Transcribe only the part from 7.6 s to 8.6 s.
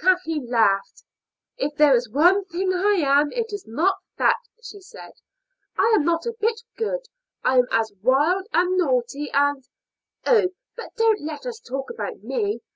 as wild